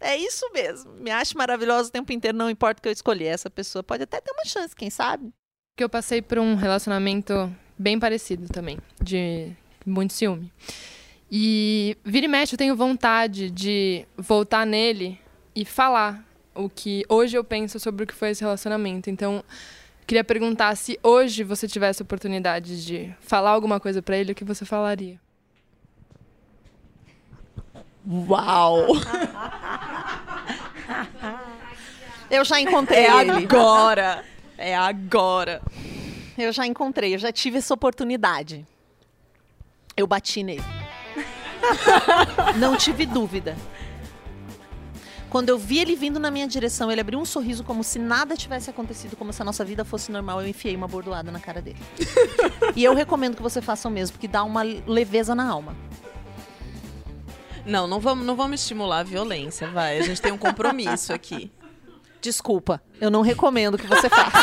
é 0.00 0.16
isso 0.16 0.50
mesmo. 0.52 0.92
Me 0.94 1.10
acho 1.10 1.36
maravilhosa 1.36 1.90
o 1.90 1.92
tempo 1.92 2.10
inteiro, 2.10 2.38
não 2.38 2.48
importa 2.48 2.78
o 2.78 2.82
que 2.82 2.88
eu 2.88 2.92
escolher. 2.92 3.26
Essa 3.26 3.50
pessoa 3.50 3.82
pode 3.82 4.02
até 4.04 4.20
ter 4.20 4.32
uma 4.32 4.46
chance, 4.46 4.74
quem 4.74 4.88
sabe? 4.88 5.30
que 5.76 5.82
eu 5.82 5.88
passei 5.88 6.22
por 6.22 6.38
um 6.38 6.54
relacionamento 6.54 7.52
bem 7.76 7.98
parecido 7.98 8.48
também, 8.48 8.78
de 9.02 9.50
muito 9.84 10.12
ciúme. 10.12 10.52
E 11.30 11.96
vira 12.04 12.26
e 12.26 12.28
mexe 12.28 12.54
eu 12.54 12.58
tenho 12.58 12.76
vontade 12.76 13.50
de 13.50 14.06
voltar 14.16 14.64
nele 14.64 15.18
e 15.54 15.64
falar 15.64 16.24
o 16.54 16.68
que 16.68 17.04
hoje 17.08 17.36
eu 17.36 17.44
penso 17.44 17.78
sobre 17.80 18.04
o 18.04 18.06
que 18.06 18.14
foi 18.14 18.30
esse 18.30 18.42
relacionamento. 18.42 19.10
Então, 19.10 19.42
queria 20.06 20.24
perguntar 20.24 20.74
se 20.76 20.98
hoje 21.02 21.42
você 21.44 21.66
tivesse 21.68 22.02
a 22.02 22.04
oportunidade 22.04 22.84
de 22.84 23.14
falar 23.20 23.50
alguma 23.50 23.78
coisa 23.80 24.00
pra 24.02 24.16
ele, 24.16 24.32
o 24.32 24.34
que 24.34 24.44
você 24.44 24.64
falaria? 24.64 25.18
Uau! 28.06 28.86
Eu 32.30 32.44
já 32.44 32.60
encontrei 32.60 33.06
É 33.06 33.20
ele. 33.20 33.30
agora! 33.30 34.24
É 34.58 34.74
agora! 34.76 35.62
Eu 36.36 36.52
já 36.52 36.66
encontrei, 36.66 37.14
eu 37.14 37.18
já 37.18 37.30
tive 37.32 37.58
essa 37.58 37.72
oportunidade. 37.72 38.66
Eu 39.96 40.06
bati 40.06 40.42
nele. 40.42 40.62
Não 42.58 42.76
tive 42.76 43.06
dúvida. 43.06 43.56
Quando 45.34 45.48
eu 45.48 45.58
vi 45.58 45.80
ele 45.80 45.96
vindo 45.96 46.20
na 46.20 46.30
minha 46.30 46.46
direção, 46.46 46.92
ele 46.92 47.00
abriu 47.00 47.18
um 47.18 47.24
sorriso 47.24 47.64
como 47.64 47.82
se 47.82 47.98
nada 47.98 48.36
tivesse 48.36 48.70
acontecido, 48.70 49.16
como 49.16 49.32
se 49.32 49.42
a 49.42 49.44
nossa 49.44 49.64
vida 49.64 49.84
fosse 49.84 50.12
normal. 50.12 50.40
Eu 50.40 50.46
enfiei 50.46 50.76
uma 50.76 50.86
bordoada 50.86 51.32
na 51.32 51.40
cara 51.40 51.60
dele. 51.60 51.80
e 52.76 52.84
eu 52.84 52.94
recomendo 52.94 53.34
que 53.34 53.42
você 53.42 53.60
faça 53.60 53.88
o 53.88 53.90
mesmo, 53.90 54.12
porque 54.12 54.28
dá 54.28 54.44
uma 54.44 54.62
leveza 54.62 55.34
na 55.34 55.44
alma. 55.44 55.74
Não, 57.66 57.88
não 57.88 57.98
vamos, 57.98 58.24
não 58.24 58.36
vamos 58.36 58.60
estimular 58.60 59.00
a 59.00 59.02
violência, 59.02 59.66
vai. 59.66 59.98
A 59.98 60.02
gente 60.02 60.22
tem 60.22 60.30
um 60.30 60.38
compromisso 60.38 61.12
aqui. 61.12 61.50
Desculpa, 62.20 62.80
eu 63.00 63.10
não 63.10 63.20
recomendo 63.20 63.76
que 63.76 63.88
você 63.88 64.08
faça. 64.08 64.38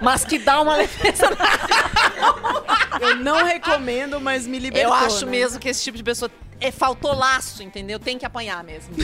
Mas 0.00 0.24
que 0.24 0.38
dá 0.38 0.58
uma 0.58 0.74
leveza 0.74 1.28
na 1.28 2.98
Eu 2.98 3.16
não 3.16 3.44
recomendo, 3.44 4.18
mas 4.18 4.46
me 4.46 4.58
libertou. 4.58 4.90
Eu 4.90 4.94
acho 4.94 5.26
né? 5.26 5.32
mesmo 5.32 5.60
que 5.60 5.68
esse 5.68 5.84
tipo 5.84 5.98
de 5.98 6.02
pessoa 6.02 6.30
é, 6.60 6.70
faltou 6.70 7.14
laço, 7.14 7.62
entendeu? 7.62 7.98
Tem 7.98 8.18
que 8.18 8.26
apanhar 8.26 8.62
mesmo. 8.64 8.94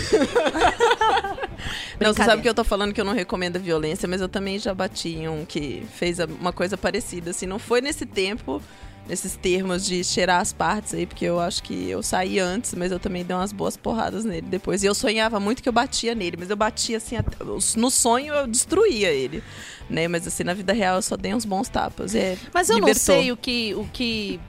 Não, 2.01 2.13
você 2.13 2.25
sabe 2.25 2.43
que 2.43 2.49
eu 2.49 2.55
tô 2.55 2.65
falando 2.65 2.93
que 2.93 3.01
eu 3.01 3.05
não 3.05 3.15
recomendo 3.15 3.57
a 3.57 3.59
violência, 3.61 4.07
mas 4.09 4.21
eu 4.21 4.29
também 4.29 4.59
já 4.59 4.75
bati 4.75 5.09
em 5.11 5.29
um 5.29 5.45
que 5.45 5.85
fez 5.95 6.19
uma 6.19 6.53
coisa 6.53 6.77
parecida. 6.77 7.31
Assim, 7.31 7.47
não 7.47 7.59
foi 7.59 7.81
nesse 7.81 8.05
tempo, 8.05 8.63
nesses 9.09 9.37
termos 9.37 9.85
de 9.87 10.05
cheirar 10.05 10.41
as 10.41 10.53
partes 10.53 10.93
aí, 10.95 11.07
porque 11.07 11.25
eu 11.25 11.41
acho 11.41 11.63
que 11.63 11.89
eu 11.89 12.03
saí 12.03 12.39
antes, 12.39 12.75
mas 12.75 12.93
eu 12.93 12.99
também 13.01 13.25
dei 13.25 13.35
umas 13.35 13.53
boas 13.53 13.77
porradas 13.77 14.25
nele 14.25 14.47
depois. 14.47 14.83
E 14.83 14.87
eu 14.87 14.95
sonhava 14.95 15.41
muito 15.41 15.63
que 15.63 15.69
eu 15.69 15.73
batia 15.73 16.15
nele, 16.15 16.37
mas 16.39 16.51
eu 16.51 16.57
batia 16.57 16.99
assim, 16.99 17.17
até- 17.17 17.37
no 17.77 17.91
sonho 17.91 18.35
eu 18.35 18.47
destruía 18.47 19.11
ele. 19.11 19.43
Né? 19.89 20.09
Mas 20.09 20.27
assim, 20.27 20.43
na 20.45 20.53
vida 20.53 20.73
real 20.73 20.97
eu 20.97 21.03
só 21.03 21.17
dei 21.17 21.33
uns 21.33 21.45
bons 21.45 21.69
tapas. 21.69 22.15
É, 22.15 22.37
Mas 22.53 22.69
eu 22.69 22.75
não 22.79 22.89
libertou. 22.89 23.15
sei 23.15 23.31
o 23.33 23.37
que. 23.37 23.73
O 23.75 23.85
que... 23.93 24.41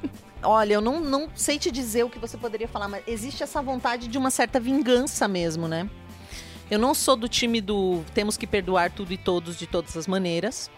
Olha, 0.43 0.73
eu 0.73 0.81
não, 0.81 0.99
não 0.99 1.29
sei 1.35 1.57
te 1.57 1.71
dizer 1.71 2.03
o 2.03 2.09
que 2.09 2.19
você 2.19 2.37
poderia 2.37 2.67
falar, 2.67 2.87
mas 2.87 3.03
existe 3.07 3.41
essa 3.41 3.61
vontade 3.61 4.07
de 4.07 4.17
uma 4.17 4.29
certa 4.29 4.59
vingança 4.59 5.27
mesmo, 5.27 5.67
né? 5.67 5.89
Eu 6.69 6.77
não 6.77 6.93
sou 6.93 7.15
do 7.15 7.27
time 7.27 7.61
do 7.61 8.03
temos 8.13 8.37
que 8.37 8.45
perdoar 8.45 8.91
tudo 8.91 9.13
e 9.13 9.17
todos 9.17 9.57
de 9.57 9.65
todas 9.65 9.95
as 9.95 10.05
maneiras. 10.05 10.69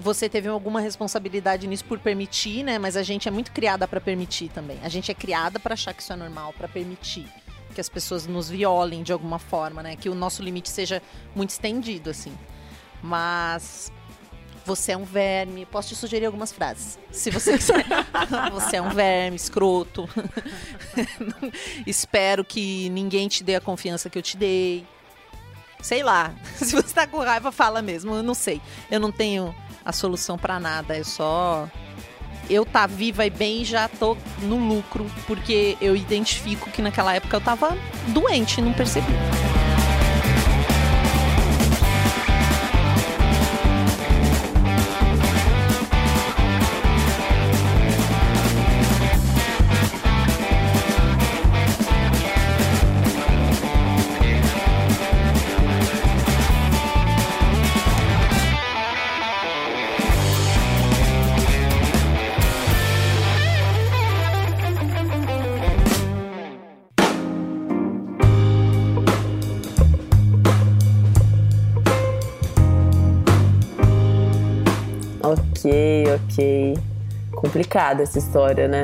Você 0.00 0.28
teve 0.28 0.48
alguma 0.48 0.80
responsabilidade 0.80 1.66
nisso 1.66 1.84
por 1.84 1.98
permitir, 1.98 2.64
né? 2.64 2.78
Mas 2.78 2.96
a 2.96 3.02
gente 3.02 3.28
é 3.28 3.30
muito 3.30 3.52
criada 3.52 3.86
pra 3.86 4.00
permitir 4.00 4.48
também. 4.48 4.78
A 4.82 4.88
gente 4.88 5.10
é 5.10 5.14
criada 5.14 5.60
pra 5.60 5.74
achar 5.74 5.94
que 5.94 6.02
isso 6.02 6.12
é 6.12 6.16
normal, 6.16 6.52
pra 6.52 6.66
permitir 6.66 7.26
que 7.74 7.80
as 7.80 7.88
pessoas 7.88 8.26
nos 8.26 8.50
violem 8.50 9.02
de 9.02 9.12
alguma 9.12 9.38
forma, 9.38 9.82
né? 9.82 9.96
Que 9.96 10.08
o 10.08 10.14
nosso 10.14 10.42
limite 10.42 10.68
seja 10.68 11.00
muito 11.34 11.50
estendido, 11.50 12.10
assim. 12.10 12.32
Mas 13.02 13.92
você 14.66 14.92
é 14.92 14.96
um 14.96 15.04
verme. 15.04 15.64
Posso 15.64 15.88
te 15.88 15.94
sugerir 15.94 16.26
algumas 16.26 16.52
frases, 16.52 16.98
se 17.12 17.30
você 17.30 17.56
quiser. 17.56 17.86
você 18.52 18.76
é 18.76 18.82
um 18.82 18.90
verme, 18.90 19.36
escroto. 19.36 20.08
Espero 21.86 22.44
que 22.44 22.90
ninguém 22.90 23.28
te 23.28 23.44
dê 23.44 23.54
a 23.54 23.60
confiança 23.60 24.10
que 24.10 24.18
eu 24.18 24.22
te 24.22 24.36
dei. 24.36 24.84
Sei 25.80 26.02
lá. 26.02 26.34
Se 26.56 26.74
você 26.74 26.92
tá 26.92 27.06
com 27.06 27.18
raiva, 27.18 27.52
fala 27.52 27.80
mesmo. 27.80 28.14
Eu 28.14 28.22
não 28.22 28.34
sei. 28.34 28.60
Eu 28.90 28.98
não 28.98 29.12
tenho 29.12 29.54
a 29.84 29.92
solução 29.92 30.36
pra 30.36 30.58
nada. 30.58 30.96
É 30.96 31.04
só. 31.04 31.68
Eu 32.48 32.64
tá 32.64 32.86
viva 32.86 33.24
e 33.26 33.30
bem 33.30 33.64
já 33.64 33.86
tô 33.86 34.16
no 34.42 34.56
lucro, 34.56 35.06
porque 35.26 35.76
eu 35.80 35.94
identifico 35.94 36.70
que 36.70 36.80
naquela 36.80 37.14
época 37.14 37.36
eu 37.36 37.40
tava 37.40 37.76
doente 38.08 38.58
e 38.58 38.62
não 38.62 38.72
percebi. 38.72 39.12
Ok, 75.66 76.04
ok. 76.14 76.78
Complicada 77.32 78.04
essa 78.04 78.18
história, 78.18 78.68
né? 78.68 78.82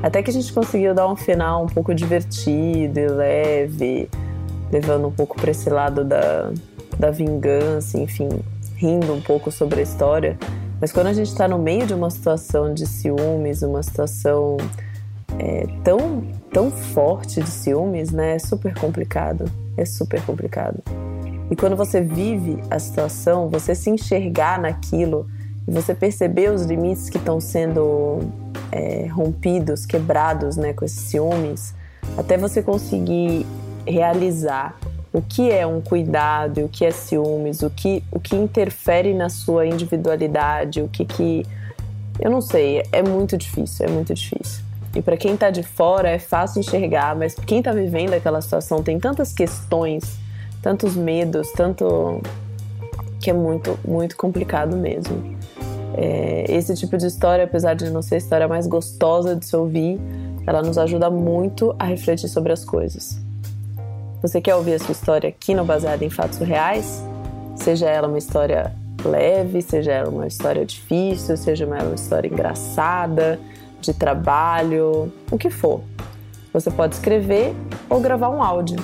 Até 0.00 0.22
que 0.22 0.30
a 0.30 0.32
gente 0.32 0.52
conseguiu 0.52 0.94
dar 0.94 1.08
um 1.08 1.16
final 1.16 1.64
um 1.64 1.66
pouco 1.66 1.92
divertido 1.92 3.00
e 3.00 3.08
leve, 3.08 4.08
levando 4.70 5.08
um 5.08 5.10
pouco 5.10 5.34
para 5.34 5.50
esse 5.50 5.68
lado 5.68 6.04
da, 6.04 6.52
da 6.96 7.10
vingança, 7.10 7.98
enfim, 7.98 8.28
rindo 8.76 9.12
um 9.12 9.20
pouco 9.20 9.50
sobre 9.50 9.80
a 9.80 9.82
história. 9.82 10.38
Mas 10.80 10.92
quando 10.92 11.08
a 11.08 11.12
gente 11.12 11.26
está 11.26 11.48
no 11.48 11.58
meio 11.58 11.84
de 11.88 11.94
uma 11.94 12.08
situação 12.08 12.72
de 12.72 12.86
ciúmes, 12.86 13.62
uma 13.62 13.82
situação 13.82 14.58
é, 15.40 15.66
tão, 15.82 16.22
tão 16.52 16.70
forte 16.70 17.40
de 17.40 17.50
ciúmes, 17.50 18.12
né? 18.12 18.36
É 18.36 18.38
super 18.38 18.78
complicado. 18.78 19.50
É 19.76 19.84
super 19.84 20.22
complicado. 20.22 20.80
E 21.50 21.56
quando 21.56 21.74
você 21.74 22.00
vive 22.00 22.62
a 22.70 22.78
situação, 22.78 23.48
você 23.48 23.74
se 23.74 23.90
enxergar 23.90 24.60
naquilo 24.60 25.26
e 25.66 25.70
você 25.70 25.94
perceber 25.94 26.50
os 26.50 26.62
limites 26.62 27.10
que 27.10 27.18
estão 27.18 27.40
sendo 27.40 28.20
é, 28.70 29.06
rompidos, 29.06 29.84
quebrados 29.84 30.56
né, 30.56 30.72
com 30.72 30.84
esses 30.84 31.00
ciúmes, 31.00 31.74
até 32.16 32.38
você 32.38 32.62
conseguir 32.62 33.44
realizar 33.86 34.78
o 35.12 35.22
que 35.22 35.50
é 35.50 35.66
um 35.66 35.80
cuidado, 35.80 36.64
o 36.64 36.68
que 36.68 36.84
é 36.84 36.90
ciúmes, 36.90 37.62
o 37.62 37.70
que, 37.70 38.02
o 38.12 38.20
que 38.20 38.36
interfere 38.36 39.14
na 39.14 39.28
sua 39.28 39.66
individualidade, 39.66 40.82
o 40.82 40.88
que 40.88 41.04
que. 41.04 41.46
Eu 42.20 42.30
não 42.30 42.40
sei, 42.40 42.82
é 42.92 43.02
muito 43.02 43.36
difícil, 43.36 43.86
é 43.86 43.90
muito 43.90 44.14
difícil. 44.14 44.64
E 44.94 45.02
para 45.02 45.16
quem 45.16 45.36
tá 45.36 45.50
de 45.50 45.62
fora 45.62 46.08
é 46.08 46.18
fácil 46.18 46.60
enxergar, 46.60 47.14
mas 47.14 47.34
quem 47.34 47.62
tá 47.62 47.72
vivendo 47.72 48.14
aquela 48.14 48.40
situação 48.40 48.82
tem 48.82 48.98
tantas 48.98 49.32
questões, 49.32 50.18
tantos 50.62 50.96
medos, 50.96 51.50
tanto 51.52 52.20
que 53.20 53.30
é 53.30 53.32
muito, 53.32 53.78
muito 53.86 54.16
complicado 54.16 54.76
mesmo. 54.76 55.35
É, 55.94 56.44
esse 56.48 56.74
tipo 56.74 56.96
de 56.96 57.06
história, 57.06 57.44
apesar 57.44 57.74
de 57.74 57.88
não 57.90 58.02
ser 58.02 58.16
a 58.16 58.18
história 58.18 58.48
mais 58.48 58.66
gostosa 58.66 59.36
de 59.36 59.46
se 59.46 59.56
ouvir, 59.56 60.00
ela 60.46 60.62
nos 60.62 60.78
ajuda 60.78 61.10
muito 61.10 61.74
a 61.78 61.84
refletir 61.84 62.28
sobre 62.28 62.52
as 62.52 62.64
coisas. 62.64 63.20
Você 64.22 64.40
quer 64.40 64.54
ouvir 64.54 64.74
a 64.74 64.78
sua 64.78 64.92
história 64.92 65.28
aqui 65.28 65.54
no 65.54 65.64
Baseado 65.64 66.02
em 66.02 66.10
Fatos 66.10 66.38
Reais? 66.38 67.04
Seja 67.56 67.88
ela 67.88 68.06
uma 68.08 68.18
história 68.18 68.72
leve, 69.04 69.60
seja 69.62 69.92
ela 69.92 70.10
uma 70.10 70.26
história 70.26 70.64
difícil, 70.64 71.36
seja 71.36 71.64
ela 71.64 71.84
uma 71.84 71.94
história 71.94 72.26
engraçada, 72.28 73.38
de 73.80 73.94
trabalho, 73.94 75.12
o 75.30 75.38
que 75.38 75.50
for. 75.50 75.82
Você 76.52 76.68
pode 76.70 76.94
escrever 76.94 77.54
ou 77.88 78.00
gravar 78.00 78.30
um 78.30 78.42
áudio. 78.42 78.76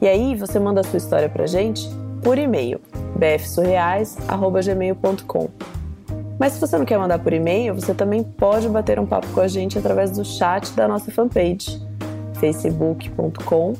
E 0.00 0.06
aí 0.06 0.34
você 0.34 0.58
manda 0.58 0.80
a 0.80 0.84
sua 0.84 0.96
história 0.98 1.28
pra 1.28 1.46
gente 1.46 1.88
por 2.22 2.38
e-mail, 2.38 2.80
bfsurreais.gmail.com. 3.16 5.73
Mas 6.38 6.52
se 6.52 6.60
você 6.60 6.76
não 6.76 6.84
quer 6.84 6.98
mandar 6.98 7.18
por 7.18 7.32
e-mail, 7.32 7.74
você 7.74 7.94
também 7.94 8.22
pode 8.22 8.68
bater 8.68 8.98
um 8.98 9.06
papo 9.06 9.26
com 9.28 9.40
a 9.40 9.48
gente 9.48 9.78
através 9.78 10.10
do 10.10 10.24
chat 10.24 10.72
da 10.72 10.88
nossa 10.88 11.10
fanpage, 11.10 11.80
facebook.com 12.40 13.74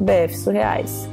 bfsurreais. 0.00 1.08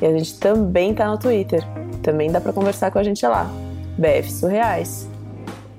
E 0.00 0.06
a 0.06 0.10
gente 0.10 0.38
também 0.38 0.94
tá 0.94 1.06
no 1.08 1.18
Twitter, 1.18 1.62
também 2.02 2.30
dá 2.30 2.40
para 2.40 2.52
conversar 2.52 2.90
com 2.90 2.98
a 2.98 3.02
gente 3.02 3.26
lá, 3.26 3.50
BF 3.98 4.32
Surreais. 4.32 5.08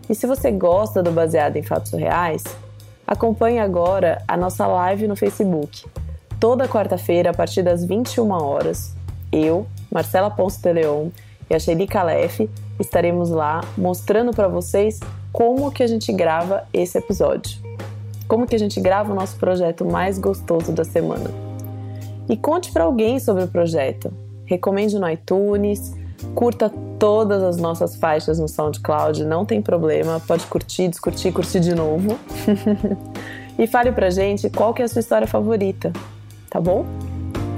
E 0.09 0.13
se 0.13 0.27
você 0.27 0.51
gosta 0.51 1.01
do 1.01 1.11
Baseado 1.11 1.57
em 1.57 1.63
Fatos 1.63 1.89
Surreais, 1.89 2.43
acompanhe 3.07 3.59
agora 3.59 4.21
a 4.27 4.37
nossa 4.37 4.67
live 4.67 5.07
no 5.07 5.15
Facebook. 5.15 5.85
Toda 6.39 6.67
quarta-feira, 6.67 7.31
a 7.31 7.33
partir 7.33 7.63
das 7.63 7.85
21 7.85 8.29
horas, 8.31 8.93
eu, 9.31 9.65
Marcela 9.91 10.29
Ponce 10.29 10.61
de 10.61 10.73
Leon 10.73 11.09
e 11.51 11.53
a 11.53 11.59
Shelly 11.59 11.85
Calef 11.85 12.49
estaremos 12.79 13.29
lá 13.29 13.61
mostrando 13.77 14.31
para 14.31 14.47
vocês 14.47 15.01
como 15.33 15.69
que 15.69 15.83
a 15.83 15.87
gente 15.87 16.11
grava 16.13 16.63
esse 16.73 16.97
episódio. 16.97 17.59
Como 18.25 18.47
que 18.47 18.55
a 18.55 18.59
gente 18.59 18.79
grava 18.79 19.11
o 19.11 19.15
nosso 19.15 19.35
projeto 19.35 19.83
mais 19.83 20.17
gostoso 20.17 20.71
da 20.71 20.85
semana. 20.85 21.29
E 22.29 22.37
conte 22.37 22.71
para 22.71 22.85
alguém 22.85 23.19
sobre 23.19 23.43
o 23.43 23.47
projeto. 23.49 24.13
Recomende 24.45 24.97
no 24.97 25.09
iTunes, 25.09 25.93
curta 26.33 26.71
todas 26.97 27.43
as 27.43 27.57
nossas 27.57 27.97
faixas 27.97 28.39
no 28.39 28.47
SoundCloud, 28.47 29.25
não 29.25 29.45
tem 29.45 29.61
problema, 29.61 30.21
pode 30.25 30.45
curtir, 30.45 30.87
discutir, 30.87 31.33
curtir 31.33 31.59
de 31.59 31.75
novo. 31.75 32.17
e 33.59 33.67
fale 33.67 33.91
pra 33.91 34.09
gente 34.09 34.49
qual 34.49 34.73
que 34.73 34.81
é 34.81 34.85
a 34.85 34.87
sua 34.87 35.01
história 35.01 35.27
favorita, 35.27 35.91
tá 36.49 36.61
bom? 36.61 36.85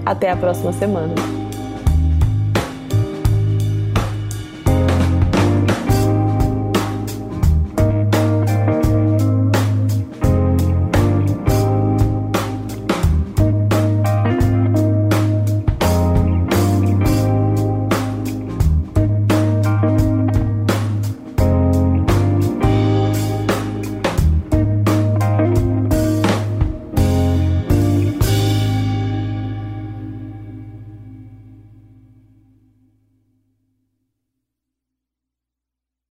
Até 0.03 0.31
a 0.31 0.35
próxima 0.35 0.73
semana. 0.73 1.42